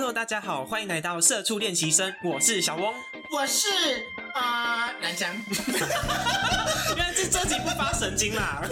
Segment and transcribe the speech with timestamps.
[0.00, 2.94] Hello，大家好，欢迎来到社畜练习生，我是小翁。
[3.30, 3.68] 我是
[4.32, 5.30] 啊、南江，
[6.96, 8.62] 原来是这集不发神经啦。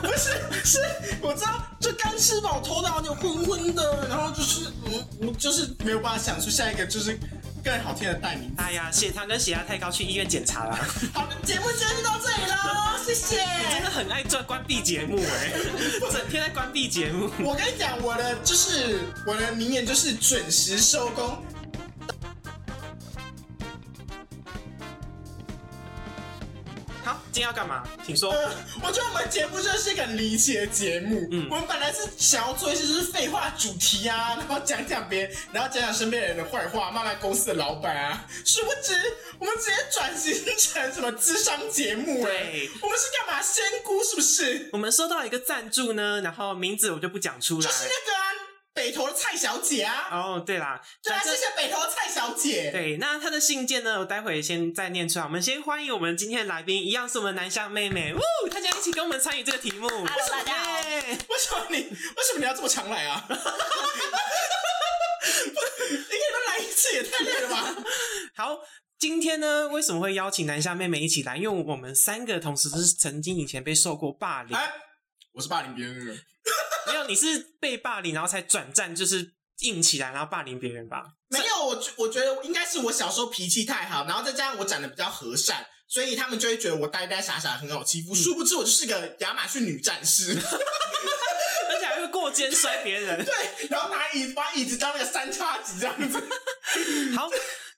[0.00, 0.30] 不是
[0.64, 0.78] 是，
[1.20, 7.18] 我知道，就刚吃饱，头脑有点昏昏的，然后就是嗯，我就是没有办法想出下一个就是
[7.66, 8.62] 更好听的代名词。
[8.62, 10.78] 哎呀，血糖跟血压太高，去医院检查啦。
[11.12, 13.38] 好的，节目今天就到这里喽， 谢谢。
[13.72, 15.50] 真的很爱做关闭节目哎，
[16.12, 17.28] 整天在关闭节目。
[17.40, 21.42] 我跟你讲，我的就是我的名言就是准时收工。
[27.36, 27.82] 今天要干嘛？
[28.02, 28.32] 请说。
[28.32, 28.50] 呃，
[28.82, 31.28] 我觉得我们节目就是一个很离奇的节目。
[31.30, 38.24] 嗯我们本来是想要做一些就是废话主题啊， 然后讲讲别人，然后讲讲身边人的坏话，骂骂公司的老板啊。
[38.42, 38.94] 殊不知，
[39.38, 43.42] 我们直接转型成什么智商节目哎、对我们是干嘛？
[43.42, 44.70] 仙姑是不是？
[44.72, 47.68] 我们收到一个赞助呢，然后名字我就不讲出来就。
[47.70, 48.25] 是那个啊，
[48.86, 50.08] 北投的蔡小姐啊。
[50.12, 52.70] 哦，对啦，对啊，反正谢谢北投的蔡小姐。
[52.70, 55.24] 对，那她的信件呢，我待会先再念出来。
[55.24, 59.88] 我们先欢迎我们今天的来宾，一样是我们南向妹妹， 呜，大家一起跟我们参与这个题目。
[59.88, 63.26] Hello，大家好耶为什么你为什么你要这么常来啊？
[63.28, 63.42] 不一个
[65.96, 67.74] 礼拜来一次也太累了吧？
[68.36, 68.60] 好，
[69.00, 71.36] 今天呢，为什么会邀请南下妹妹一起来？
[71.36, 74.70] 因为我们三个同时都是曾经以前被受过霸凌，哎，
[75.32, 76.22] 我是霸凌别人的人。
[76.86, 81.04] 没有，你是被霸凌，然后才转战，就是硬起来，然后霸凌别人吧？
[81.28, 88.14] 没有，我觉我觉得应该是我小时候脾气太好，然后再加上我长得比较和善，所以他们就会觉得我呆呆傻傻很好欺负。
[88.14, 90.32] 殊不知我就是个亚马逊女战士，
[91.68, 93.24] 而且还会过肩摔别人。
[93.24, 93.34] 对，
[93.68, 96.22] 然后拿椅子把椅子当那个三叉戟这样子。
[97.16, 97.28] 好，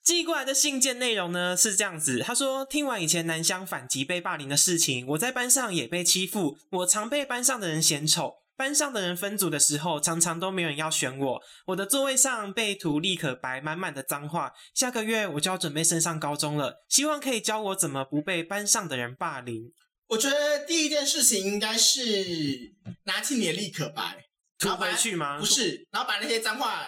[0.05, 8.35] 寄过来的信件内容呢是这样子，他说听完以前南乡反击被霸凌的事情，我在班上也被欺负，我常被班上的人嫌丑。
[8.59, 11.41] 班上的人分组的时候，常常都没有人要选我。
[11.67, 14.53] 我的座位上被涂立可白，满满的脏话。
[14.75, 19.73] 下个月我就要准备升上高中了，希望可以教我怎么不被班上的人霸凌。
[20.09, 22.75] 我觉得第一件事情应该是
[23.05, 24.25] 拿起你的立可白，
[24.59, 25.39] 涂回去吗？
[25.39, 26.85] 不是，然后把那些脏话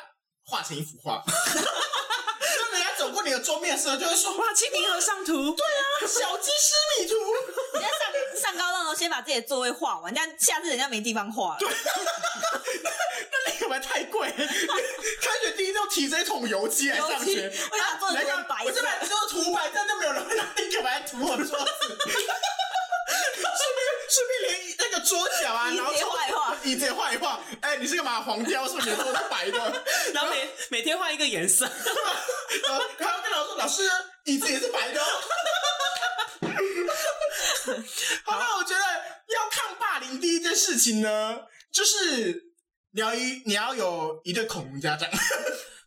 [0.47, 1.22] 画成一幅画。
[3.20, 5.32] 就人家走过你的桌面的时候，就会说：“哇，清明和尚图。
[5.54, 7.14] 对啊，小鸡吃米图。”
[7.78, 11.59] 人家上上高中都先把自己的座位画完，这样下次人家没地方画了。
[13.30, 21.98] 那那个白太贵， 开学第一周提着一桶油漆来上学，我想做来成白色我这边只有涂白，但就没有人会拿立可白涂我桌子。
[23.42, 27.41] 顺便顺便连那个桌角啊，然后也画一画椅子也画一画。
[27.60, 28.20] 哎，你是干嘛？
[28.20, 28.91] 黄雕是不是？
[28.91, 29.82] 你的桌是白的。
[30.14, 31.69] 然后每每天换一个颜色。
[32.66, 33.83] 呃，还要跟老师说，老师
[34.25, 35.06] 椅子也是白的、哦。
[38.25, 41.41] 好，那我觉得要抗霸凌，第一件事情呢，
[41.72, 42.53] 就是
[42.93, 45.09] 你要一你要有一对恐龙家长，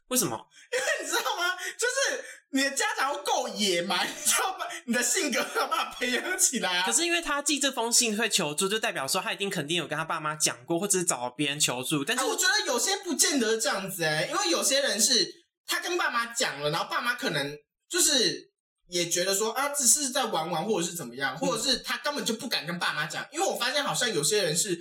[0.08, 0.48] 为什么？
[0.72, 1.56] 因为你知道吗？
[1.78, 6.92] 就是你的家长要够野蛮，你知道把你的性格要把它培养起来啊可。
[6.92, 12.04] 是因为他寄这封信会求助，就代表说他一定肯定有跟他爸妈讲过，或者是找别人求助。
[12.04, 17.58] 但是哎，我觉得有些不见得这样子哎、因为有些人是他跟爸妈讲了，然后爸妈可能
[17.90, 18.52] 就是
[18.88, 24.78] 也觉得说啊，只是在玩玩，或者是怎么样，或者是他根本就不敢跟爸妈讲，因为我发现好像有些人是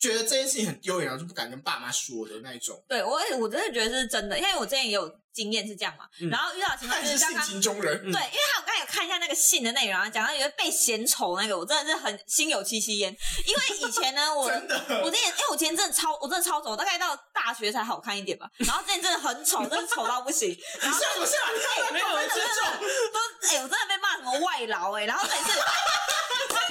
[0.00, 2.82] 觉得这件事情很丢脸，然后就不敢跟爸妈说的那一种。
[2.88, 6.04] 对我也我真的觉得是真的，因为我之前也有经验是这样嘛。
[6.20, 7.42] 嗯然后遇到的情况就是刚刚。
[7.42, 13.10] 情中人，嗯对，因为他我刚才有看一下那个信的内容啊，讲到有被嫌丑那个，我真的是很心有戚戚焉。
[13.46, 14.76] 因为以前呢， 我真的。
[15.02, 18.46] 我之前，因为我之前真的超，我真的超丑，大概到大学才好看一点吧。
[18.58, 20.50] 然后之前真的很丑， 真的丑到不行。
[20.50, 21.36] 你笑什么笑？
[21.52, 22.62] 你看没有我接受，
[23.12, 23.18] 都
[23.48, 25.50] 哎、我真的被骂什么外劳哎、然后每次
[26.48, 26.62] 真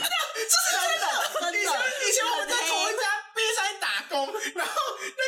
[0.99, 1.05] 的
[1.39, 1.69] 真的以前
[2.07, 3.03] 以前我们在同一很黑家
[3.35, 4.73] 便利商店打工， 然后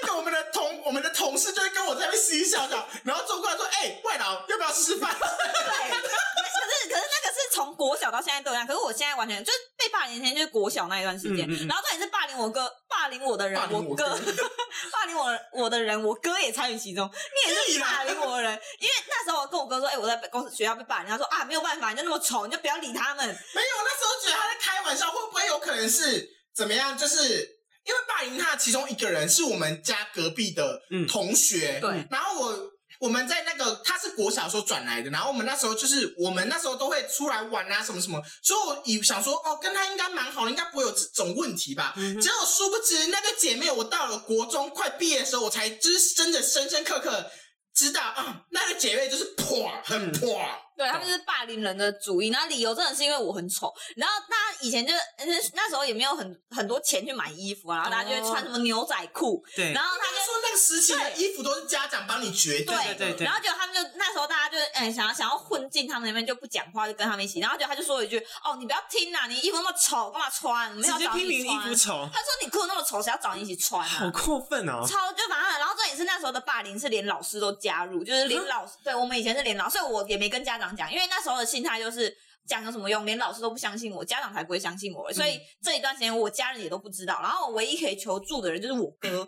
[0.02, 14.20] 那个我们的同我们的同事就会跟我在那边嘻嘻笑笑，然后走过来说：“哎、外劳要不要吃吃饭？” 对，可是可是那个是从国小到现在都一样，可是我现在完全就是被霸凌前就是国小那一段时间，嗯嗯嗯然后重点是霸凌我哥，霸凌我的人我哥哥，
[14.92, 17.10] 霸凌我我的人，我哥也参与其中，
[17.46, 26.98] 你也是霸凌我的人，因为那时候我跟我哥说，哎、我在公司学校被霸凌，他说啊没有办法，你就那么丑，你就不要理他们，没有，那时候觉得他在开玩笑，会不会有可能是怎么样？
[26.98, 27.53] 就是
[27.86, 41.94] 因为霸凌他的其中一个人是我们家隔壁的嗯同学，对，然后我我们在那个他是国小的时候转来的，然后我们那时候就是我们那时候都会出来玩啊什么什么，所以我以想说哦跟他应该蛮好的，应该不会有这种问题吧。
[41.98, 47.30] 嗯结果殊不知那个姐妹，我到了国中快毕业的时候，我才就是真的深深刻刻。
[47.76, 50.40] 知知道啊，那个姐妹就是破，很破。
[50.78, 53.74] 对他们就是霸凌人的主意，然后理由真的是因为我很丑。
[53.96, 67.40] 然后大家以前就是那时候也没有很很多钱去买衣服啊，然后大家就会穿什么牛仔裤，对，然后他就说那个时期的衣服都是家长帮你决定的，对对对然后结果他们就那时候大家就哎、想要想要混进他们那边就不讲话，就跟他们一起。
[67.40, 70.70] 然后就他就说了一句：“哦，你不要听啊，你衣服那么丑，干嘛穿？
[70.70, 71.60] 我们直接要找批评衣。
[71.60, 74.86] 服丑，他说：“你裤那么丑，谁要找你一起穿好啊？”过分哦！
[74.88, 82.16] 超就反正，然后这也是那时候的霸凌，是连老师都加入，就是连老师，对我们以前是连老师，所以我也没跟家长讲，因为那时候的心态就是
[82.46, 89.28] 讲有什么用，连老师都不相信我，家长才不会相信我，所以这一段时间我家人也都不知道，然后我唯一可以求助的人就是我哥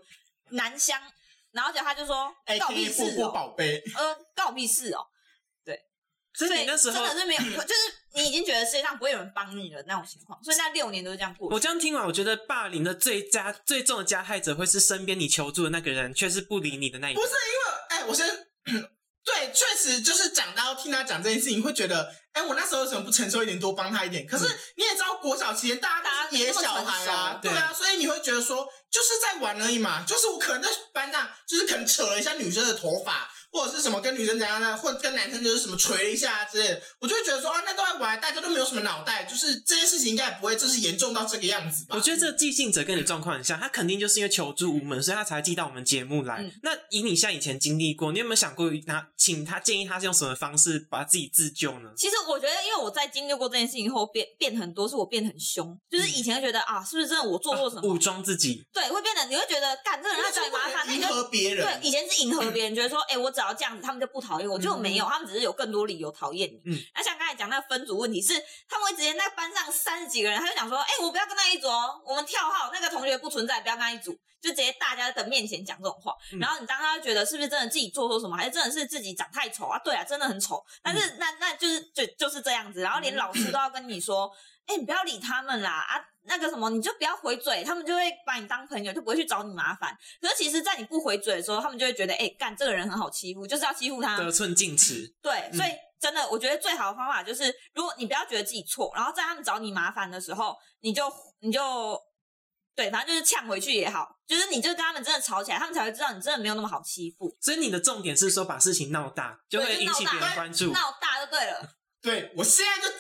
[0.50, 1.02] 南湘，
[1.52, 5.08] 然后就他就说哎，告可以波波屁事哦，宝贝，呃，告屁事哦，
[6.38, 7.82] 所以你那时候真的是没有，就是
[8.16, 11.48] 你已经觉得世界上不会有人帮你了那种情况，所以那六年都是这样过。
[11.50, 17.34] 我这样听完，我觉得霸凌的最加最重的加害者会是身边你求助的那个人，却是不理你的那一个不是。
[17.34, 18.26] 因为哎，我先。
[19.26, 24.26] 对，确实就是讲到听他讲这件事情，会觉得，哎，我那时候为什么不成熟一点，多帮他一点？
[24.28, 24.46] 可是
[24.76, 30.04] 你也知道，国小期间大家都是野小孩啊，对啊，所以你会觉得说，就是在玩而已嘛。
[30.08, 41.96] 就是我可能在班上，就是可能扯了一下女生的头发，或者是什么跟女生怎样呢，或者跟男生就是什么捶一下之类的，我就会觉得说，啊，那都在玩，大家都没有什么脑袋，就是这件事情应该也不会就是严重到这个样子吧？
[41.96, 46.42] 我觉得这个寄信者跟你状况很像，他肯定就是因为求助无门，所以他才寄到我们节目来。
[46.42, 51.90] 嗯那以你像以前经历过，你有没有想过他请他建议他是用什么方式把自己自救呢？
[51.96, 57.88] 其实我觉得，因为我在经历过这件事情后变变很多，是我变很凶，就是以前会觉得啊，是不是真的我做错什么？
[57.88, 66.62] 武装自己，对，会变得你会觉得，干这个人他找你麻烦，那你迎合别人，对，以前是迎合别人，觉得说，哎、我只要这样子，他们就不讨厌我，就没有，他们只是有更多理由讨厌你。
[66.66, 68.34] 嗯，那像刚才讲那个分组问题是，
[68.68, 74.12] 他们会直接那班上三十几个人，他就讲说，哎、我不要跟那一组哦，我们跳号，那个同学不存在，不要跟他一组，
[74.42, 76.14] 就直接大家的面前讲这种话。
[76.34, 76.40] 嗯。
[76.40, 79.80] 然后你当他觉得是不是真的自己做错什么，还是真的是自己长太丑啊？
[79.80, 84.32] 对啊，真的很丑，但是、那那就是就就是这样子，然后连老师都要跟你说，
[84.68, 86.02] 哎、你不要理他们啦啊。
[86.28, 89.96] 那个什么，你就不要回嘴，他们就会把你当朋友，就不会去找你麻烦。
[90.20, 94.18] 可是其实，在你不回嘴的时候，他们就会觉得，哎、干这个人很好欺负，就是要欺负他。
[94.18, 95.14] 得寸进尺。
[95.22, 95.70] 对，嗯所以
[96.00, 101.04] 真的，我觉得最好的方法就是，如果你不要觉得自己错，然后在他们找你麻烦的时候，你就
[101.42, 102.02] 你就
[102.76, 107.38] 对，反正就是呛回去也好，就是你就跟他们真的吵起来，他们才会知道你真的没有那么好欺负。
[107.40, 110.72] 所以你的重点是说把事情闹大，就会引起别人关注。
[110.72, 111.76] 闹大就对了。
[112.02, 112.98] 对我现在就叫，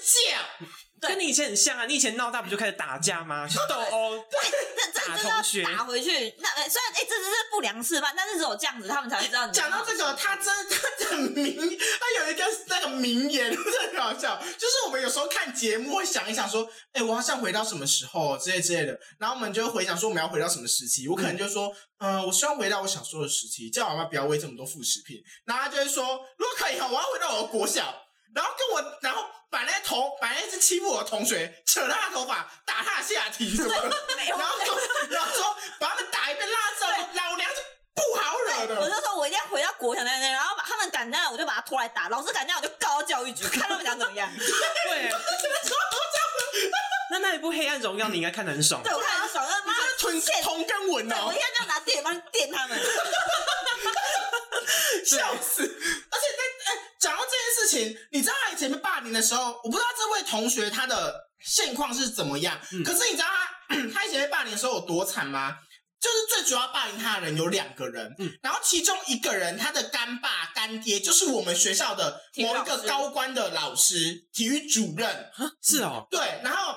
[0.60, 0.68] 对
[1.08, 1.86] 跟你以前很像啊！
[1.86, 3.48] 你以前闹大不就开始打架吗？
[3.48, 4.38] 去斗殴，这
[4.92, 6.36] 这打这同学要打回去。
[6.40, 9.54] 那呃虽然哎、这只是不良示范，但是只有这样子，他们才会知道你。
[9.54, 10.46] 讲到这个，他真
[11.00, 14.38] 他很名，他有一个那个名言， 真的很好笑。
[14.58, 21.08] 就是我们有时候看节目会想一想说，哎、我好像回到什么时候之类之类的，然后我们就会回想说我们要回到什么时期。
[21.08, 25.22] 我可能就说，嗯、我希望回到我小时候的时期，叫我妈不要喂这么多副食品。
[25.46, 26.04] 然后他就会说，
[26.38, 28.02] 如果可以哈，我要回到我的国小。
[28.34, 29.24] 然后跟我，然后
[29.56, 33.90] 把那头，把那只欺负我的同学扯他的头发，打他的下体什么的，
[34.28, 34.78] 然后说，
[35.10, 37.64] 然后说把他们打一遍，拉走，老娘是
[37.96, 38.82] 不好惹的。
[38.82, 42.10] 我就说我一定要回到国小那边，然后把他们赶下来，我就把他拖来打。
[42.10, 44.30] 老师赶下来，我就告到教育局，看他们想怎么样。
[44.36, 45.10] 对。
[47.12, 48.84] 那那一部《黑暗荣耀》你应该看得很爽。
[48.84, 52.78] 对我看很爽，那妈的吞线同根文对，哦我一定要拿电帮你电他们。
[55.06, 55.62] 笑死！
[55.64, 55.74] 而且在哎，
[56.10, 56.45] 讲到这件
[57.56, 62.60] 事情，你知道他以前被霸凌的时候，我不知道这位同学他的现况是怎么样。
[62.72, 63.28] 嗯可是你知道
[63.70, 65.58] 他 他以前被霸凌的时候有多惨吗？
[66.00, 75.32] 就是最主要霸凌他的人有两个人，嗯然后其中一个人他的干爸干爹就是我们学校的某一个高官的老师，体育主任。
[75.64, 76.76] 是哦，对，然后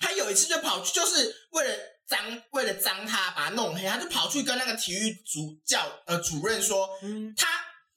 [0.00, 1.72] 他有一次就跑去，就是为了
[2.08, 7.46] 脏，为了脏他，把他弄黑，他就跑去跟那个体育主教呃主任说，嗯，他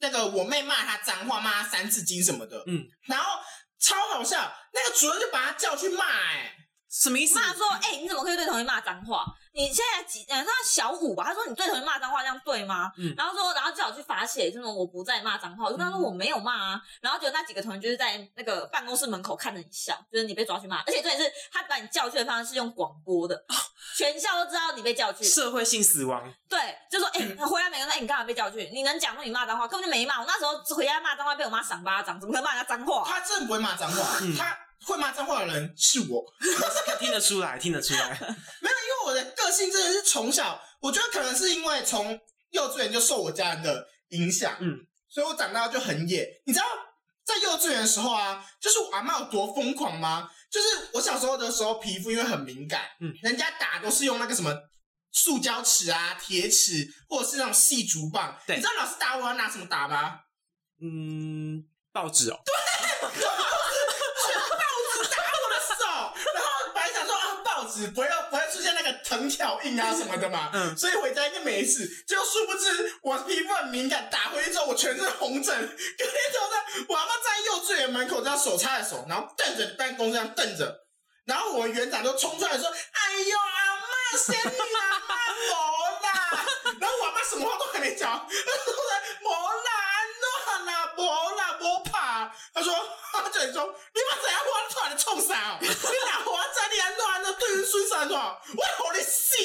[0.01, 3.39] 那个我妹骂他脏话，骂他三字经什么的，嗯，然后
[3.79, 6.53] 超好笑，那个主任就把他叫去骂、哎，
[6.89, 7.36] 什么意思？
[7.36, 9.25] 骂说：“哎、你怎么可以对同学骂脏话？
[9.53, 10.24] 你现在几？
[10.29, 11.25] 呃，他小五吧？
[11.25, 12.91] 他说你最讨厌骂脏话，这样对吗？
[12.98, 15.65] 嗯然后说，然后叫我去罚写，这种我不再骂脏话。
[15.65, 16.81] 我就跟他说我没有骂啊。
[17.01, 23.43] 然后就那几个同学就是在那个办公室门口看着你笑，就是你被抓去骂，而且重点是他把你叫去的方式是用广播的，
[23.98, 25.24] 全校都知道你被叫去。
[25.24, 28.70] 社会性死亡，对，就说哎、回来每个人说哎、你干嘛被叫去？
[28.72, 30.20] 你能讲说你骂脏话，根本就没骂。
[30.20, 33.03] 我那时候回家骂脏话，被我妈赏巴掌，怎么可能骂人家脏话？
[33.05, 36.23] 他真的不会骂脏话，嗯他会骂脏话的人是我，
[37.00, 38.09] 听得出来，听得出来。
[38.61, 42.19] 没有，因为我的个性真的是从小，我觉得可能是因为从
[42.51, 44.77] 幼稚园就受我家人的影响，嗯，
[45.09, 46.27] 所以我长大就很野。
[46.45, 46.65] 你知道，
[47.23, 50.29] 在幼稚园的时候啊，就是我阿妈有多疯狂吗？
[50.51, 54.53] 就是我小时候的时候，皮肤因为很敏感，嗯，人家打都是用那个什么
[55.13, 58.38] 塑胶尺啊、铁尺，或者是那种细竹棒。
[58.45, 60.19] 对你知道老师打我要拿什么打吗？
[60.81, 62.39] 嗯，报纸哦，
[63.01, 63.09] 打我
[65.50, 65.85] 的手，
[66.33, 67.15] 然后本来想说
[67.88, 71.88] 不要不会出现那个藤条印啊什么的嘛，嗯所以回家应该没事。
[72.07, 80.85] 就殊不知我皮肤很敏感，打回去之后我全身红疹，隔天早上我阿妈在幼稚园门口这样手插着手，然后瞪着办公室这样瞪着，
[81.25, 85.53] 然后我们园长就冲出来说：“哎呦阿妈，仙女阿妈没
[86.07, 86.45] 啦！”
[86.79, 88.73] 然后我阿妈什么话都还没讲，她说
[89.21, 90.25] ：“没啦，安诺
[90.65, 91.01] 啦，没
[91.38, 91.90] 啦，没怕。”
[92.53, 92.74] 他说
[93.13, 95.58] ：“他就说，你把怎样我突然冲啥？
[95.62, 98.15] 你哪我在你安怎安怎对于孙三说？
[98.17, 99.38] 我好你死！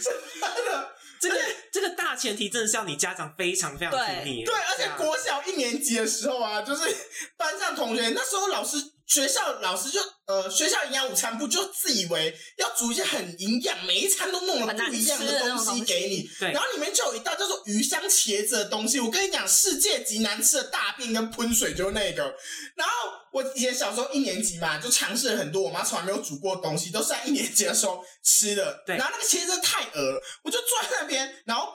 [0.00, 1.38] 真的。”这个
[1.72, 4.44] 这个大前提真的是要你家长非常非常听你。
[4.44, 6.94] 对，而且啊国小一年级的时候啊，就是
[7.38, 18.98] 班上同学，那时候老师学校老师就呃学校营养午餐部就自以为要煮一些很营养，每一餐都弄了不一样的那东西给你，对然后里面就有一道叫做鱼香茄子的东西。
[18.98, 22.34] 我跟你讲，世界级难吃的大便跟喷水就是那个。
[22.76, 22.92] 然后
[23.32, 28.82] 我以前小时候一年级嘛，就尝试了很多我妈从来没有煮过的东西，都是在一年级的时候吃的。
[28.86, 31.68] 对然后那个茄子太恶了，我就坐在那边，然后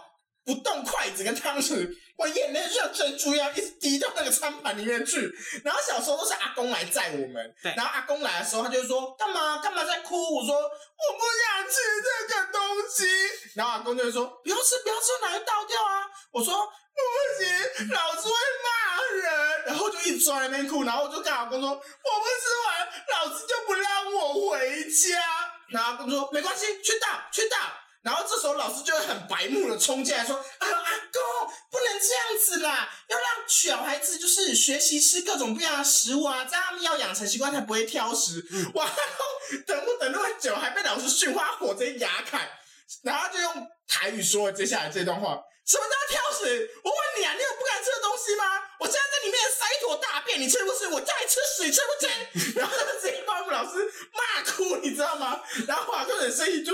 [0.50, 1.88] 不动筷子跟汤匙，
[2.18, 5.32] 我眼泪就像珍珠一样一直滴到那个餐盘里面去。
[5.64, 10.16] 然后小时候都是阿公来载我们，对然后阿公来的时候，他就会说干嘛干嘛在哭？
[10.38, 13.06] 我说我不想吃这个东西。
[13.54, 16.10] 然后阿公就会说不要吃不要吃，拿去倒掉啊。
[16.32, 18.34] 我说不行，老师会
[18.66, 19.66] 骂人。
[19.68, 21.86] 然后就一直坐在那边哭，然后我就跟阿公说我不吃
[22.66, 25.22] 完，老师就不让我回家。
[25.70, 27.58] 然后阿公说没关系，去倒去倒。
[28.02, 38.42] 然后这时候老师就会很白目的冲进来说：“啊，阿公不能这样子啦，要让小孩子就是学习吃各种不一样的食物啊，这样他们要养成习惯才不会挑食。
[38.74, 39.26] 哇，然后
[39.68, 42.50] 等不等那么久，还被老师训话，火直接牙砍，
[43.04, 45.38] 然后就用台语说了接下来这段话：
[45.68, 46.72] 什么叫挑食？
[46.84, 48.46] 我问你啊，你有不敢吃的东西吗？
[48.80, 50.88] 我现在在里面塞一坨大便，你吃不吃？
[50.88, 52.56] 我叫你吃屎，你吃不吃？
[52.58, 53.78] 然后他就直接把我们老师
[54.14, 55.42] 骂哭，你知道吗？
[55.68, 56.74] 然后华哥很生气，就。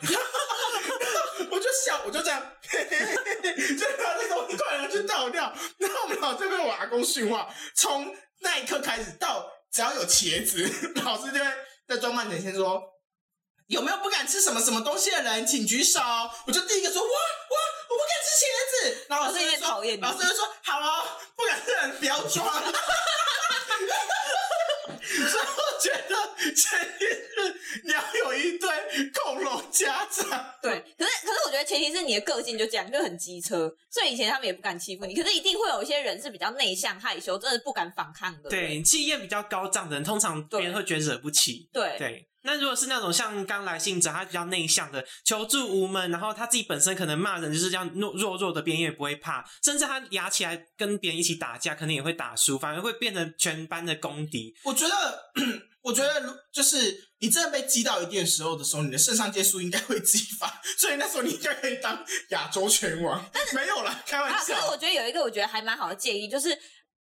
[1.50, 5.52] 我就笑，我就这样，嘿嘿嘿嘿就把这东西快拿去倒掉。
[5.78, 10.62] 然后我们老师被我阿公训话，从那一刻开始到只要有茄子，
[11.04, 11.46] 老师就会
[11.86, 12.82] 在装扮前先说。
[13.68, 16.00] 有没有不敢吃什么什么东西的人，请举手。
[16.46, 17.12] 我就第一个说，哇哇，
[17.90, 19.04] 我不敢吃茄子。
[19.10, 21.04] 然后老师就说，讨厌老师就说，好哦，
[21.36, 22.48] 不敢吃的人不要装。
[25.80, 28.68] 觉得前提是你要有一对
[29.14, 30.54] 恐龙家长。
[30.62, 35.14] 对，可是可是我觉得前提是你的个性就这样，就很机车，所以以前他们也不敢欺负你。
[35.14, 38.50] 可是一定会有一些人是比较内向害羞，真的不敢反抗的。
[38.50, 41.68] 对，气焰比较高涨的人，通常别人会觉得惹不起。
[41.72, 54.54] 对对，那如果是那种像刚来信者，他比较内向的，求助无门，然后他自己本身可能骂人就是这样弱弱弱的，别人也不会怕，甚至他压起来跟别人一起打架，可能也会打输，反而会变成全班的公敌。
[54.64, 55.30] 我觉得，
[55.82, 63.30] 我觉得如就是你真的被击到一定的时候的时候，你的肾上腺素应该会激发，所以那时候你应该可以当亚洲拳王。
[63.54, 64.66] 没有啦，开玩笑，可是。
[64.70, 66.58] 我觉得有一个我觉得还蛮好的建议，就是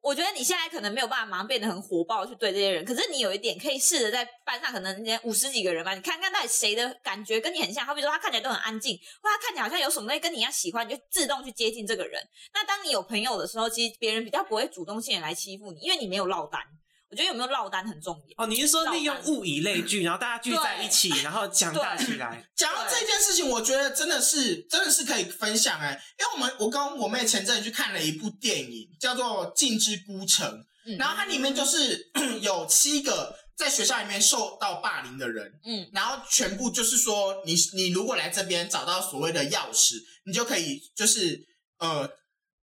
[0.08, 12.22] 我觉得你现在可能没有办法马上变得很火爆去对这些人，可是你有一点可以试着在班上可能五十几个人吧，你看看到底谁的感觉跟你很像，好比说他看起来都很安静，或他看起来好像有什么东西跟你一样喜欢，你就自动去接近这个人。
[12.54, 16.62] 那当你有朋友的时候，其实别人比较不会主动性的来欺负你，因为你没有落单。
[17.10, 18.44] 我觉得有没有落单很重要。
[18.44, 22.46] 哦，你是说利用物以类聚，然后大家聚在一起，然后强大起来？
[22.56, 30.48] 讲到这件事情，我觉得真的是真的是可以分享哎、因为我们我跟我妹前阵子去看了一部电影，叫做《镜之孤城》，
[30.86, 32.12] 嗯然后它里面就是
[32.42, 39.96] 有七个在学校里面受到霸凌的人，嗯，然后全部就是说，你你如果来这边找到所谓的钥匙，
[40.26, 41.40] 你就可以就是
[41.80, 42.10] 呃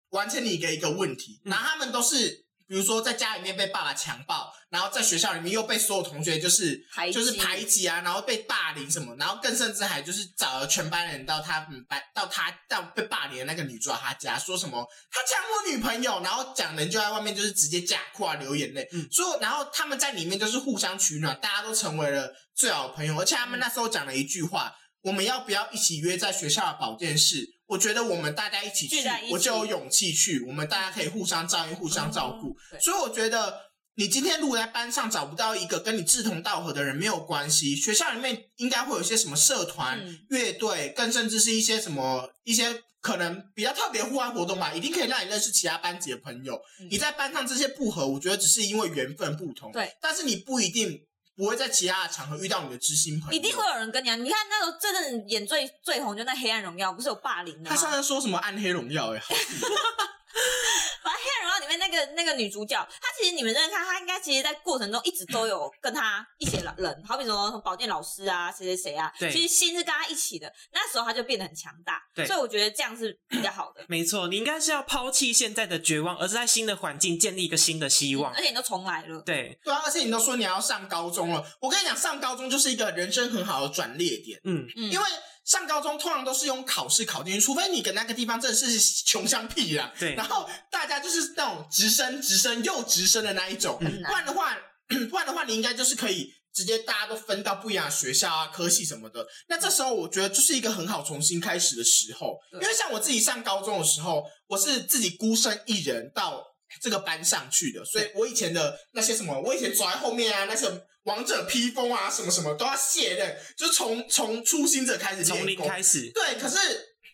[0.09, 1.41] 完成你的一个问题。
[1.45, 24.75] 嗯然后他们都是比如说在家里面被爸爸强暴，然后在学校里面又被所有同学就是排就是排挤啊，然后被霸凌什么，然后更甚至还就是找了全班人到他们班到他到被霸凌的那个女主角她家，说什么他抢我女朋友，然后讲人就在外面就是直接假哭啊流眼泪，嗯所以然后他们在里面就是互相取暖，大家都成为了最好的朋友，而且他们那时候讲了一句话。
[25.03, 27.45] 我们要不要一起约在学校的保健室？
[27.73, 28.97] 我觉得我们大家一起去
[29.31, 30.41] 我就有勇气去。
[30.41, 32.55] 我们大家可以互相照应、互相照顾。
[32.69, 33.59] 对所以我觉得，
[33.95, 37.75] 你今天如果在班上找不到一个跟你志同道合的人，没有关系。
[37.75, 46.55] 学校里面应该会有一些什么社团、嗯乐队，更甚至是一些什么一些可能比较特别户外活动吧，一定可以让你认识其他班级的朋友。
[46.79, 49.71] 嗯你在班上这些不合，我觉得只是因为缘分不同。
[49.71, 51.01] 对，但是你不一定
[51.35, 53.37] 不会在其他的场合遇到你的知心朋友。
[53.37, 54.15] 一定会有人跟你啊！
[54.15, 57.75] 你看那时候这阵演最最红就那《黑暗荣耀》，不是有霸凌的吗？
[57.75, 59.17] 他上次说什么暗黑荣耀、欸？
[59.17, 59.35] 哎，好
[61.03, 69.29] 反正《黑暗荣耀》里面那个那个女主角，她其实你们认真看，她应该其实，在过程中一直都有跟她一些人，好比什么保健老师啊，谁谁谁啊，对。
[69.31, 70.51] 其实心是跟她一起的。
[70.71, 72.25] 那时候她就变得很强大，对。
[72.25, 73.83] 所以我觉得这样是比较好的。
[73.89, 78.31] 没错，你应该是要抛弃现在的绝望，而是在新的环境建立一个新的希望。
[78.31, 78.43] 而。
[78.43, 85.05] 且你都重来了，对，对啊，而且你都说你要上高中了，我跟你讲，上高中就是一个人生很好的转捩点，嗯，嗯，因为
[85.45, 90.15] 上高中通常都是用考试考进去，除非你跟那个地方真的是穷乡僻壤，对。
[90.15, 94.01] 然后大家就是那种直升、直升又直升的那一种，嗯。
[94.03, 94.57] 不然的话，
[95.09, 99.25] 不然的话，你应该就是可以直接大家都分到不一样的学校啊、科系什么的。
[99.49, 106.41] 那这时候我觉得就是一个很好重新开始的时候，因为像我自己上高中的时候，我是自己孤身一人到
[106.81, 110.67] 这个班上去的，所以我以前的那些什么，我以前走在后面啊，那些
[111.03, 116.57] 王者披风啊，什么什么都要卸任，就从从初心者开始从零开始，对，可是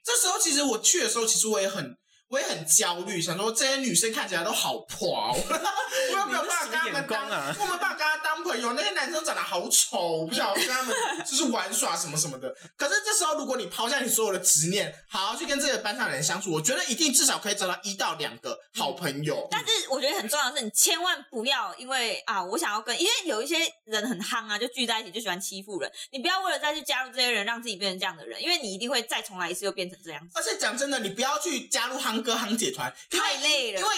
[0.03, 1.97] 这时候其实我去的时候，其实我也很。
[2.29, 5.33] 我也很焦虑，想说这些女生看起来都好破哦，
[6.13, 7.27] 我有没有办法跟他们当？
[7.27, 8.08] 这什么眼光啊我有没有办法跟他当
[8.49, 8.73] 朋友？
[8.73, 12.53] 那些男生长得好丑，我不想跟他们 就是玩耍什么什么的。
[12.75, 19.47] 可是这时候，如果你抛下你所有的执念，好好去跟这个班上的人相处，我觉得一定至少可以找到一到两个好朋友。
[19.51, 25.91] 但是我觉得很重要的是，你千万不要因为啊，我想要跟，因为有一些人很憨啊，就聚在一起就喜欢欺负人。
[26.11, 33.85] 你不要为了再去加入这些人，让自己变成这样的人，因为你一定会再重来一次，又变成这样子，而且讲真的，你不要去加入憨哥憨姐团，太累了因。
[33.85, 33.95] 为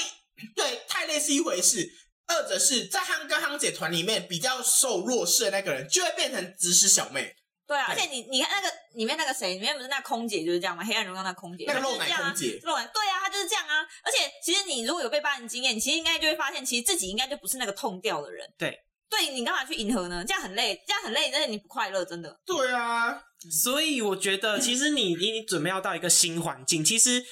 [0.56, 1.88] 对太累是一回事，
[2.32, 7.36] 二者是在夯哥夯姐团里面比较受弱势的那个人，就会变成指使小妹，
[7.68, 10.84] 对啊，而且你你看那个里面那个谁，里面不是那空姐就是这样吗？
[10.84, 13.82] 黑暗荣耀那空姐，那个露奶空姐露奶对啊，她就是这样啊。
[14.04, 18.48] 而且其实你如果有被霸凌经验，你其实应该就会发现，其实自己应该就不是那个痛掉的人。
[18.58, 18.78] 对，
[19.10, 20.24] 对你干嘛去迎合呢？
[20.26, 22.40] 这样很累，这样很累，但是你不快乐，真的。
[22.46, 27.24] 对啊，所以我觉得，其实你你你准备要到一个新环境，其实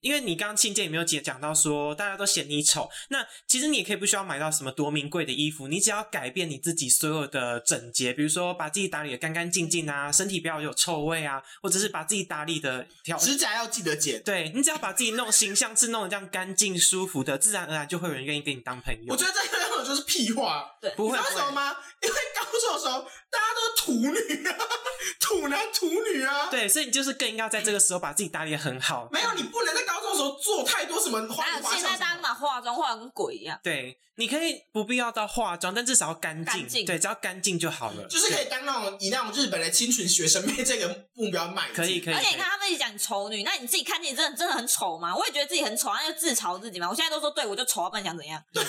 [0.00, 13.18] 因为你刚刚信件也没有讲讲到说，大家都嫌你丑，那其实你也可以不需要买到什么多名贵的衣服，你只要改变你自己所有的整洁，比如说把自己打理的干干净净啊，身体不要有臭味啊，或者是把自己打理的条。
[13.18, 14.22] 指甲要记得剪。
[14.22, 19.12] 对你只要把自己弄形象是弄得这样干净舒服的，自然而然就会有人愿意跟你当朋友。
[19.12, 21.76] 我觉得这个根本就是屁话，对，不会你知道为什么吗？
[22.02, 23.04] 因为高中的时候
[23.36, 24.56] 大家都是土女啊，
[25.20, 26.48] 土男土女啊。
[26.50, 29.08] 对，所以你就是更应该在这个时候把自己打理的很好。
[29.12, 32.16] 没有，你不能在高中的时候做太多什么花哪里花有现在大家。
[32.26, 33.56] 把化妆化的跟鬼一样？
[33.62, 36.44] 对，你可以不必要到化妆，但至少要干净。
[36.44, 38.04] 干净对，只要干净就好了。
[38.08, 41.74] 就是可以当那种以那种日本的清纯学生妹这个目标迈进。
[41.74, 42.14] 可以可以。
[42.14, 45.14] 而且你看他们一直讲丑女，那你自己看自己真的真的很丑吗？
[45.14, 46.88] 我也觉得自己很丑，那就自嘲自己嘛。
[46.88, 48.42] 我现在都说对，我就丑啊，不然想怎样？
[48.52, 48.66] 对啊，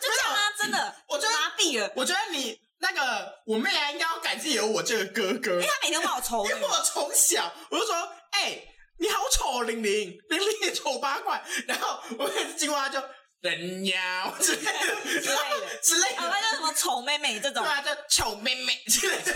[0.00, 1.92] 就这样啊，真的， 我觉得麻痹了。
[1.94, 7.94] 我觉得你那个我妹啊，应该要感谢有我这个哥哥，因为他每天骂我丑 因为，我从小我就说，
[8.32, 8.62] 哎、
[8.98, 11.42] 你好丑哦，玲玲，玲玲也丑八怪。
[11.66, 13.02] 然后我每次经过他就
[13.40, 13.94] 人妖
[14.38, 17.72] 之类的之类的之类啊，的，那叫什么丑妹妹这种对。
[17.72, 19.32] 啊，叫丑妹妹之类的。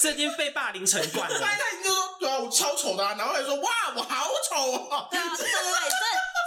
[0.00, 1.40] 这已经被霸凌成 惯后了。
[1.40, 5.08] 来他已经就说，对啊，我超丑的、啊，然后他就说，哇，我好丑哦。
[5.10, 5.72] 对啊，对对对，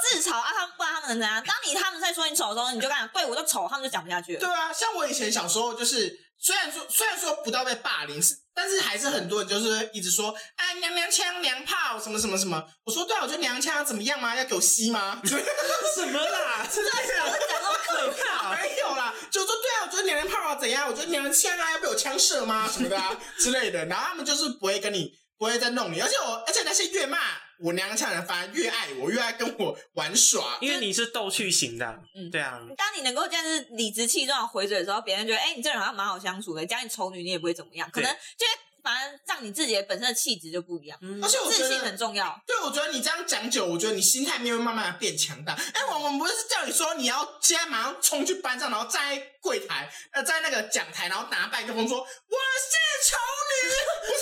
[0.10, 1.44] 这自嘲啊，他们不然他们能怎样？
[1.46, 4.40] 当你他们在说你丑的时候，你就跟他讲，对我就丑，他们就讲不下去了。
[4.40, 12.64] 对啊，像我以前小时候就是，虽然说虽然说不到被霸凌，是但是还是很多人就是一直说啊娘娘腔娘炮什么什么什么。
[12.86, 14.36] 我说对啊，我觉得娘腔怎么样吗？
[14.36, 15.20] 要给我吸吗？
[15.26, 16.68] 什么啦？
[16.72, 17.40] 之类的。
[17.48, 20.88] 讲那么可怕，没有啦，就说对啊，我觉得娘娘炮啊怎样？
[20.88, 22.70] 我觉得娘娘腔啊要被我枪射吗？
[22.72, 23.86] 什么的啊之类的。
[23.86, 27.18] 然后他们就是不会跟你，不会再弄你，而且我，而且那些越骂
[27.60, 30.58] 我娘娘腔的人，反而越爱我，越爱跟我玩耍。
[30.62, 32.30] 因为你是逗趣型的，嗯。
[32.30, 38.52] 对啊，当你能够这样子理直气壮的回嘴的时候，别人觉得，哎、你这人好像蛮好相处的，讲你丑女你也不会怎么样，可能就会
[38.84, 40.98] 反而让你自己的本身的气质就不一样。
[41.02, 41.22] 嗯。
[41.24, 45.54] 而且我自信很重要，对，我觉得你这样讲久，我觉得你心态面会慢慢的变强大。
[45.54, 53.18] 哎，我我们不是叫你说你要现在马上冲去班上，然后站在柜台，呃，在那个讲台，然后拿麦克风说我是丑
[53.50, 53.70] 女，
[54.08, 54.20] 不 是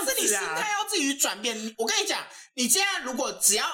[0.00, 1.74] 而是你心态要自己转变。
[1.78, 3.66] 我跟你讲，你现在如果只要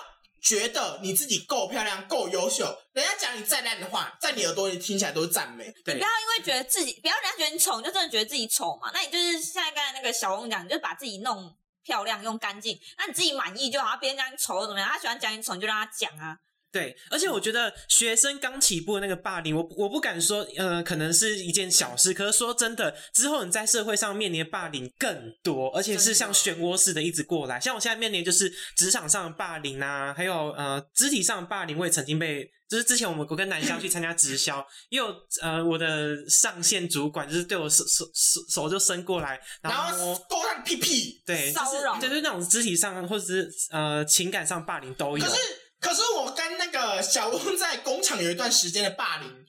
[0.42, 5.72] 觉得你自己够漂亮、够优秀，人家讲你再烂的话，在你耳朵里听起来都是赞美。
[5.84, 8.90] 对不要因为觉得自己，不要人家觉得你丑，你就真的觉得自己丑嘛。
[8.92, 13.96] 那你就是像刚才那个小翁讲，你就把自己弄漂亮、用干净，那你自己满意就好。
[13.96, 14.88] 别人讲你丑又怎么样？
[14.88, 16.36] 他喜欢讲你丑，你就让他讲啊。
[16.76, 27.58] 对，而且我觉得学生刚起步的那个霸凌，我我不敢说，呃，可能是一件小事，可是说真的，之后你在社会上面临的霸凌更多，而且是像漩涡似的一直过来。
[27.58, 35.06] 像我现在面临就是职场上的霸凌啊，还有呃肢体上的霸凌，我也曾经被就是之前我们我跟南湘去参加直销，也有
[35.40, 41.22] 呃我的上线主管就是对我手手手手就伸过来，然然后摸后勾上屁屁。
[41.24, 45.34] 对，骚扰对，就是那种肢体上或者是呃情感上霸凌都有可。
[45.34, 45.40] 是
[45.86, 49.46] 可是我跟那个小翁在工厂有一段时间的霸凌，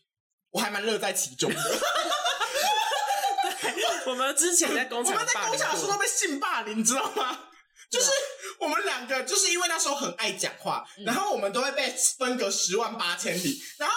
[0.52, 1.60] 我还蛮乐在其中的。
[4.06, 7.39] 我们之前在工厂我厂们在工厂的时候都被性霸凌，你知道吗？
[7.89, 8.12] 就是
[8.60, 13.60] 我们两个，就是因为那时候很爱讲话，嗯然后我们都会被分隔十万八千里。
[13.80, 13.95] 然后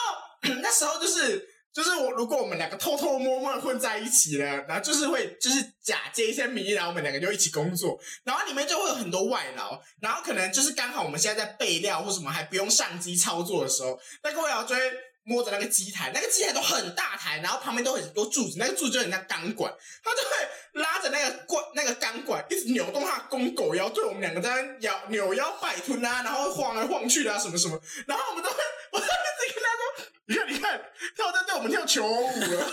[0.62, 14.80] 那时候就是就是我，如果我们两个偷偷摸摸的混在一起了，然后就是会就是假借一些名义，然后我们两个就一起工作，然后里面就会有很多外劳，然后可能就是刚好我们现在在备料或什么还不用上机操作的时候，那个外劳就会。
[15.22, 19.70] 摸着那个机台，那个机台都很大台，然后旁边都很多柱子，那个柱子就很像钢管，
[20.02, 27.78] 他就会拉着那个管那个钢管，一直扭动他的公狗腰，对我们两个在那摇扭腰摆臀啊，然后晃来晃去的啊，什么什么，
[28.08, 28.56] 然后我们都会，
[28.92, 30.82] 我都会一直跟他说，你看你看，
[31.14, 32.72] 他有在对我们跳求偶舞了。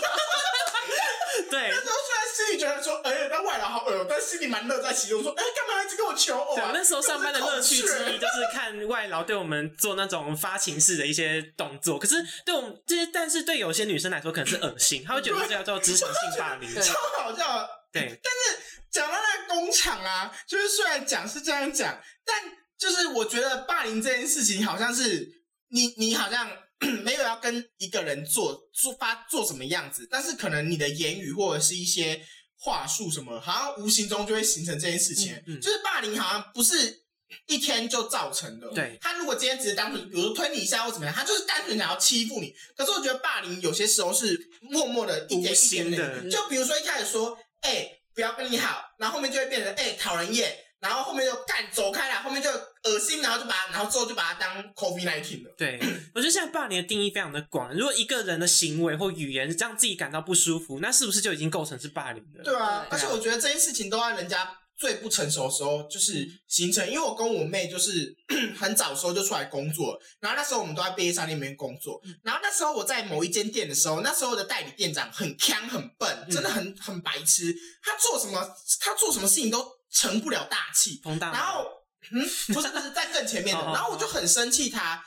[1.50, 6.70] 对那时候虽然心里觉得说，哎呀，那外劳好恶，但心里蛮乐在其中，说，哎，干嘛一直跟我求偶对，啊？
[6.74, 16.68] 那时候上班的乐趣之一就是看外劳对我们做那种发情式的一些动作，可是对我们这些，但是对有些女生来说可能是恶心，她会觉得这叫做职场性霸凌。
[16.82, 22.36] 超好笑对，但是，讲到那个工厂啊，就是虽然讲是这样讲，但
[22.78, 25.28] 就是我觉得霸凌这件事情，好像是
[25.70, 26.50] 你你好像
[27.04, 32.24] 没有要跟一个人做做发做什么样子，但是可能你的言语或者是一些
[32.56, 35.34] 话术什么，好像无形中就会形成这件事情。
[35.34, 37.04] 嗯嗯就是霸凌好像不是。
[37.46, 38.66] 一天就造成的。
[38.70, 42.54] 对他如果今天只是单纯，比如说推你一下或怎么样，他就是单纯想要欺负你。
[42.74, 55.54] 可是我觉得霸凌有些时候是默默的一点一点的，就比如说一开始说，哎、不要跟你好，然后后面就会变成哎讨人厌，然后后面就干走开了，后面就恶心，然后就把它，然后之后就把它当 COVID nineteen 了。
[55.56, 55.78] 对，
[56.14, 57.74] 我觉得现在霸凌的定义非常的广。
[57.74, 62.44] 如果一个人的行为或语言让自己感到不舒服，那是不是就已经构成是霸凌了？
[62.44, 68.14] 对啊，对而且我觉得这件事情都在人家最不成熟的时候就是形成，因为我跟我妹就是
[68.56, 78.48] 很早的时候就出来工作，然后那时候我们都在便利商店里面工作，然后那时候我在某一间店的时候，那时候的代理店长很强很笨，真的很很白痴，他做什么
[78.80, 81.66] 他做什么事情都成不了大器，然后
[82.12, 82.20] 嗯，
[82.54, 85.04] 不是不是在更前面的，然后我就很生气他。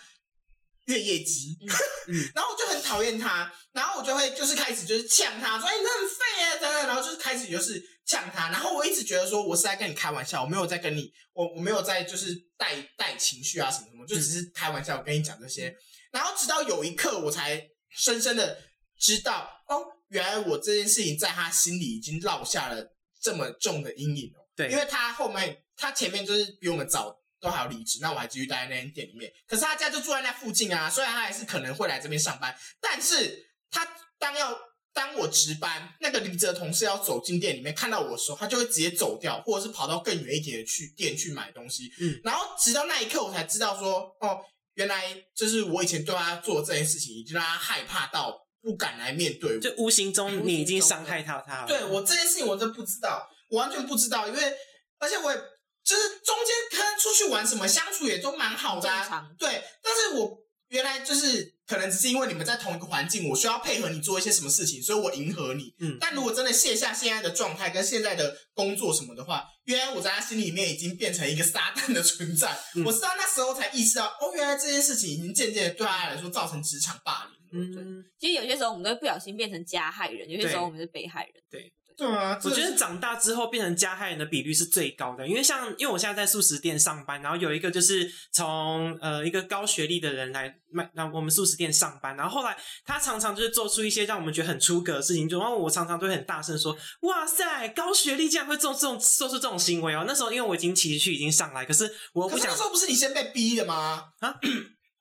[0.85, 1.55] 越业绩，
[2.09, 15.73] 嗯然后我就很讨厌他，然后我就会就是开始就是呛他，说：“哎、你这很废啊，等等。”然后就是开始就是呛他，然后我一直觉得说我是在跟你开玩笑，我没有在跟你，我我没有在就是带带情绪啊什么什么，就只是开玩笑，我跟你讲这些。
[16.11, 17.63] 然后直到有一刻，我才
[17.95, 18.57] 深深的
[18.99, 22.83] 知道，哦，原来我这件事情在他心里已经落下了
[23.21, 24.41] 这么重的阴影哦。
[24.67, 29.31] 对因为他后面他前面就是比我们早都还要离职，那我还继续待在那间店里面。
[29.47, 33.87] 可是他家就住在那附近啊，虽然他还是可能会来这边上班，但是他
[34.19, 34.55] 当要
[34.93, 41.91] 当我值班，那个离职的同事要走进店里面看到我的时候，他就会直接走掉，或者是跑到更远一点的去店去买东西。
[41.99, 44.39] 嗯，然后直到那一刻，我才知道说，哦，
[44.75, 49.59] 原来就是我以前对他做的这件事情，已经让他害怕到不敢来面对我。
[49.59, 51.67] 就无形中你已经伤害到他了。
[51.67, 54.53] 对我这件事情我真不知道，我完全不知道，因为
[54.97, 55.37] 而且我也
[55.83, 60.37] 就是中间跟他出去玩什么相处也都蛮好的、啊，对，但是我
[60.69, 65.73] 原来就是可能只是因为你们在同一个环境，我需要配合你做一些什么事情，所以我迎合你。
[65.79, 72.57] 嗯但如果真的卸下现在的状态跟现在的工作什么的话，原来我在他心里面已经变成一个撒旦的存在。
[72.75, 77.81] 嗯我是到那时候才意识到，哦，原来这件事情已经渐渐的对他来说造成职场霸凌了。
[77.81, 81.33] 嗯，其实有些时候我们都会不小心变成加害人，有些时候我们是被害人。
[81.49, 81.73] 对
[82.09, 104.05] 啊，我觉得长大之后变成加害人的比率是最高的，因为像因为我现在在素食店上班，然后有一个就是从呃一个高学历的人来卖，那我们素食店上班，然后后来他常常就是做出一些让我们觉得很出格的事情，就然后我常常都会很大声说：“哇塞，高学历竟然会做这种做出这种行为哦！”那时候因为我已经情绪已经上来，可是我又不想可是那时候不是你先被逼的吗？
[104.19, 104.35] 啊，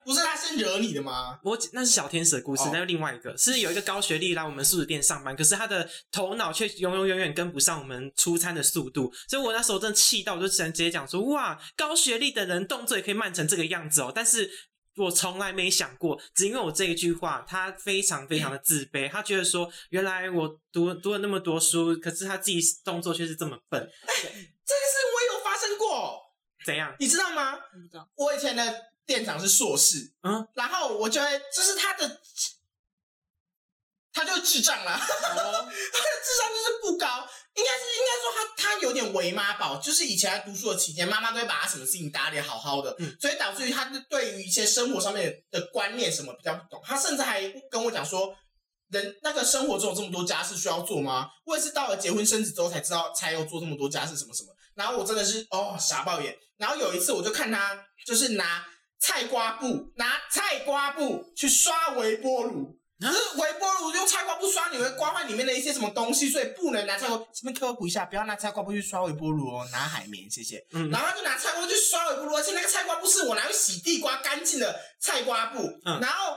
[0.04, 1.38] 不是他先惹你的吗？
[1.42, 14.50] 我那是小天使的故事哦，那是另外一个，是有一个高学历来我们素食店上班，可是他的头脑却永永远远跟不上我们出餐的速度，所以我那时候真的气到，我就只能直接讲说，哇，高学历的人动作也可以慢成这个样子哦，但是。
[14.96, 24.36] 我从来没想过，只因为我这一句话，他非常非常的自卑，他觉得说，原来我读读了那么多书，可是他自己动作却是这么笨，这件事
[25.14, 26.20] 我有发生过，
[26.66, 26.94] 怎样？
[26.98, 27.56] 你知道吗？
[27.56, 28.62] 不知道，我以前的
[29.10, 32.20] 店长是硕士，嗯，然后我觉得，就是他的
[34.12, 37.28] 他就是智障啦， 他的哦，智商就是不高。
[37.56, 46.80] 应该是应该说他他有点为妈宝，就是以前在读书的期间，妈妈都会把他什么事情打理好好的，嗯所以导致于他对于一些生活上面的观念什么比较不懂。
[46.86, 48.32] 他甚至还跟我讲说，
[48.90, 51.28] 人那个生活中有这么多家事需要做吗？
[51.44, 54.54] 我也是到了结婚生子之后才知道，才有做这么多家事什么什么。
[54.76, 56.38] 然后我真的是哦傻爆眼。
[56.56, 58.64] 然后有一次我就看他就是拿
[59.00, 62.76] 菜瓜布，拿菜瓜布去刷微波炉。
[63.00, 67.16] 可是微波炉用菜瓜布刷，你会刮坏里面的一些什么东西，所以不能拿菜瓜。
[67.32, 70.62] 这边科普一下，不要拿菜瓜布去刷微波炉哦，拿海绵，谢谢。
[70.72, 75.62] 嗯然后就拿菜瓜布去刷微波炉，而且那个菜瓜布是我拿去洗地瓜干净的菜瓜布。
[75.86, 76.36] 嗯然后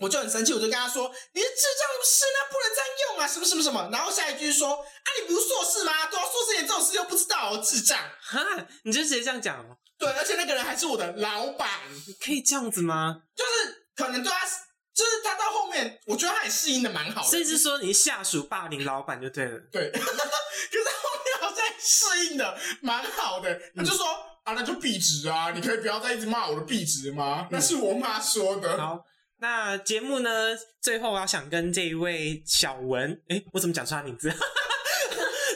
[0.00, 2.24] 我就很生气，我就跟他说：“你是智障不是？
[2.34, 5.92] 那不能这样用啊，什么什么什么。”然后下一句是说：“啊，你不是硕士吗？
[6.10, 6.21] 对啊，
[6.60, 7.98] 这种事又不知道哦，智障。
[8.20, 8.40] 哈，
[8.84, 11.68] 你就直接这样讲哦？”对，而且那个人还是我的老板，
[12.06, 13.22] 你可以这样子吗？
[13.36, 14.44] 就是可能对他，
[14.92, 17.28] 就是他到后面，我觉得他也适应的蛮好的。
[17.28, 19.58] 所以是说你下属霸凌老板就对了。
[19.70, 24.04] 对， 可是后面好像适应的蛮好的，他就说、
[24.42, 27.46] 啊，那就壁纸啊，你可以不要再一直骂我的壁纸吗？
[27.52, 28.76] 那是我妈说的。
[28.76, 29.04] 好，
[29.38, 30.48] 那节目呢，
[30.80, 34.28] 最后我要想跟这一位小文，哎，我怎么讲出他名字？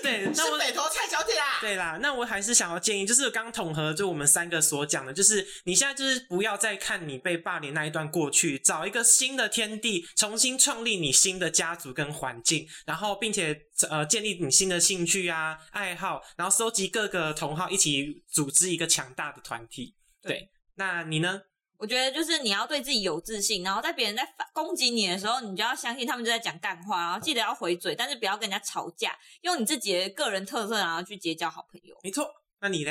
[0.06, 1.58] 对， 那我是北投蔡小姐啊。
[1.60, 19.94] 对啦，那我还是想要建议，就是刚统合就我们三个所讲的，就是你现在就是不要再看你被霸凌那一段过去，找一个新的天地，重新创立你新的家族跟环境，然后并且呃建立你新的兴趣啊爱好，然后收集各个同好一起组织一个强大的团体。
[20.22, 21.40] 对，那你呢？
[21.78, 31.96] 我觉得就是你要对自己有自信，然后在别人在反攻击你的时候，你就要相信他们就在讲干话，然后记得要回嘴，但是不要跟人家吵架，用你自己的个人特色，然后去结交好朋友。
[32.02, 32.28] 没错，
[32.60, 32.90] 那你呢？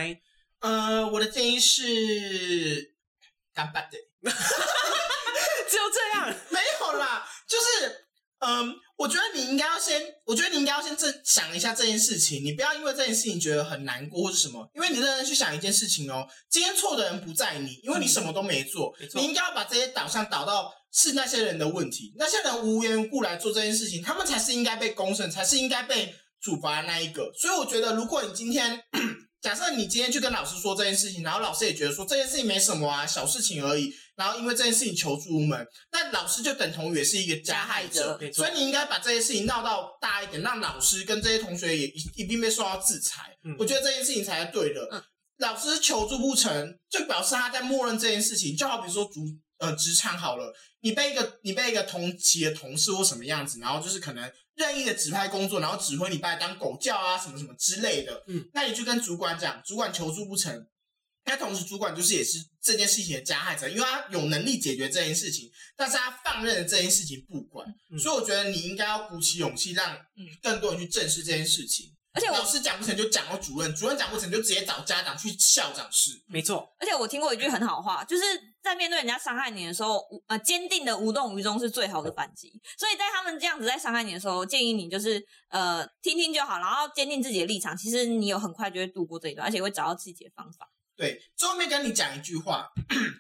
[0.60, 2.96] 呃，我的建议是
[3.54, 3.98] 干巴的，
[5.70, 6.34] 只有这样。
[6.50, 8.08] 没有啦，就是
[8.40, 27.30] 嗯，我觉得你应该要先，我觉得你应该要先正想一下这件事情，你不要因为这件事情觉得很难过或是什么，因为你认真去想一件事情哦，今天错的人不在你，因为你什么都没做，没你应该要把这些导向导到是那些人的问题，那些人无缘无故来做这件事情，他们才是应该被公审，才是应该被处罚的那一个。
[27.38, 28.82] 所以我觉得，如果你今天
[29.42, 43.38] 假设你今天去跟老师说这件事情，然后老师也觉得说这件事情没什么啊，小事情而已，然后因为这件事情求助无门，那老师就等同于也是一个加害者害者，所以你应该把这些事情闹到大一点，让老师跟这些同学也一一并被受到制裁。
[43.44, 44.88] 嗯我觉得这件事情才是对的。
[44.92, 45.04] 嗯
[45.40, 48.56] 老师求助不成，就表示他在默认这件事情。
[48.56, 49.20] 就好比说主
[49.58, 58.24] 呃职场好了，你被一个你被一个同期的同事或什么样子，然后就是可能任意的指派工作，然后指挥你把你当狗叫啊什么什么之类的。
[58.28, 60.66] 嗯，那你去跟主管讲，主管求助不成。
[61.26, 69.98] 那同时，主管就是也是这件事情的加害者，因为他有能力解决这件事情，但是他放任了这件事情不管，嗯所以我觉得你应该要鼓起勇气，让
[70.42, 71.92] 更多人去正视这件事情。
[72.14, 76.12] 而且老师讲不成就讲到主任，主任讲不成就直接找家长去校长室。
[76.28, 78.24] 没错，而且我听过一句很好话，就是
[78.64, 82.54] 在面对人家伤害你的时候，无呃，坚定的无动于衷是最好的反击。
[82.78, 87.76] 所以在他们这样子在伤害你的时候，建议你就是呃听听就好，然后坚定自己的立场。
[87.76, 90.70] 其实你有很快就会度过这一段，而且会找到自己的方法。
[90.98, 92.70] 对，最后面跟你讲一句话，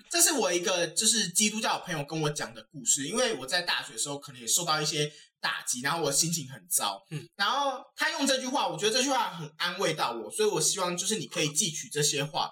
[0.09, 12.51] 这是我一个就是基督教朋友跟我讲的故事，因为我在大学的时候可能也受到一些打击，然后我心情很糟，嗯，然后他用这句话，我觉得这句话很安慰到我，所以我希望就是你可以记取这些话，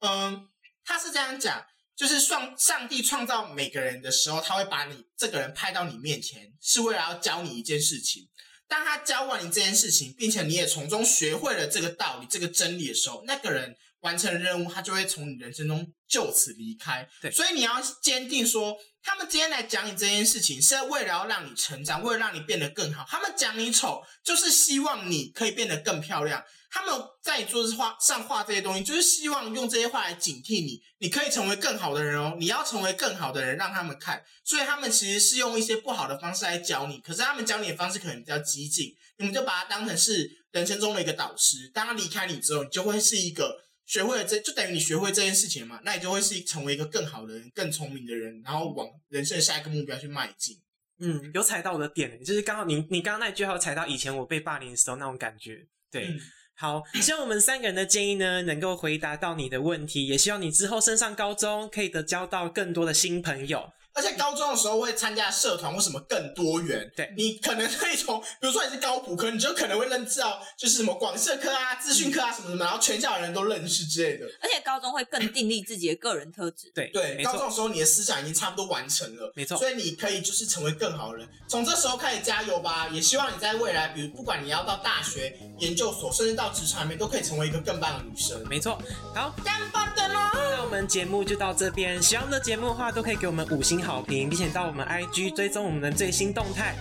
[0.00, 0.48] 嗯，
[0.84, 1.64] 他是这样讲。
[1.96, 8.28] 就是上上帝创造每个人的时候，他会把你这个人派到你面前，是为了要教你一件事情。
[8.68, 17.08] 当他教完你这件事情，并且你也从中学会了这个道理、这个真理的时候，那个人完成任务，他就会从你人生中就此离开。
[17.20, 23.04] 对所以你要坚定说，他们今天来讲你这件事情，是为了要让你成长，为了让你变得更好。
[23.08, 26.44] 他们讲你丑，就是希望你可以变得更漂亮。
[26.70, 32.36] 他们在你桌子画上画这些东西，就是希望用这些话来警惕你，你可以成为更好的人哦。
[32.38, 34.22] 你要成为更好的人，让他们看。
[34.44, 41.70] 所以他们其实是用一些不好的方式来教你，可是他们教你的方式可能比较激进，你们就把它当成是人生中的一个导师。
[41.72, 50.58] 当他离开你之后，你就会是一个学会了这，就等于你学会这件事情嘛，那你就会是成为一个更好的人、更聪明的人，然后往人生的下一个目标去迈进。
[51.00, 55.66] 嗯，有踩到我的点，就是刚好你你刚刚那句话有踩到以前我被霸凌的时候那种感觉。
[55.90, 56.20] 对，嗯
[56.54, 63.70] 好，希望我们三个人的建议呢，能够回答到你的问题，也希望你之后升上高中可以得交到更多的新朋友。
[63.98, 66.88] 而而且高中的时候会参加社团或什么更多元。
[66.94, 74.24] 对你可能可以从，比如说你是高普科，你就可能会认知到就是什么广社科啊、资讯科啊什么什么，然后全校的人都认识之类的。
[74.40, 76.70] 而且高中会更定立自己的个人特质。
[76.72, 81.28] 对对，高中的时候你的思想已经差不多完成了，没错所以你可以就是成为更好的人。
[81.48, 88.46] 从这时候开始加油吧，也希望你在未来，比如不管你要到大学、研究所，甚至到职场里面，都可以成为一个更棒的女生。
[88.48, 88.80] 没错。
[89.12, 90.47] 好，干巴的咯！
[90.50, 92.02] 那我们节目就到这边。
[92.02, 96.74] 喜欢我们的节目的话，都可以给我们五星好评，并且到我们 IG 追踪我们的最新动态。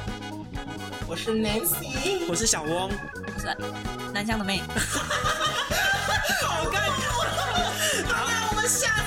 [1.08, 2.92] 我是 Nancy，我是小翁，
[3.40, 3.56] 是
[4.14, 4.62] 南湘的妹。
[6.44, 7.08] 好尴尬。
[8.08, 8.88] 好，那我们下